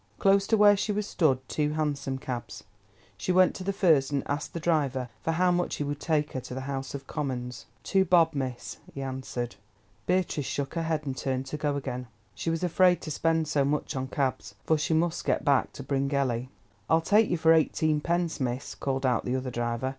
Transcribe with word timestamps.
Close 0.17 0.47
to 0.47 0.57
where 0.57 0.75
she 0.75 0.91
was 0.91 1.05
stood 1.05 1.47
two 1.47 1.73
hansom 1.73 2.17
cabs. 2.17 2.63
She 3.19 3.31
went 3.31 3.53
to 3.53 3.63
the 3.63 3.71
first 3.71 4.09
and 4.11 4.23
asked 4.27 4.53
the 4.55 4.59
driver 4.59 5.09
for 5.21 5.33
how 5.33 5.51
much 5.51 5.75
he 5.75 5.83
would 5.83 5.99
take 5.99 6.31
her 6.31 6.41
to 6.41 6.55
the 6.55 6.61
House 6.61 6.95
of 6.95 7.05
Commons. 7.05 7.67
"Two 7.83 8.03
bob, 8.03 8.33
miss," 8.33 8.77
he 8.95 9.03
answered. 9.03 9.57
Beatrice 10.07 10.43
shook 10.47 10.73
her 10.73 10.81
head, 10.81 11.05
and 11.05 11.15
turned 11.15 11.45
to 11.45 11.55
go 11.57 11.75
again. 11.75 12.07
She 12.33 12.49
was 12.49 12.63
afraid 12.63 12.99
to 13.01 13.11
spend 13.11 13.47
so 13.47 13.63
much 13.63 13.95
on 13.95 14.07
cabs, 14.07 14.55
for 14.63 14.75
she 14.75 14.95
must 14.95 15.23
get 15.23 15.45
back 15.45 15.71
to 15.73 15.83
Bryngelly. 15.83 16.49
"I'll 16.89 17.01
take 17.01 17.29
yer 17.29 17.37
for 17.37 17.53
eighteenpence, 17.53 18.39
miss," 18.39 18.73
called 18.73 19.05
out 19.05 19.23
the 19.23 19.35
other 19.35 19.51
driver. 19.51 19.89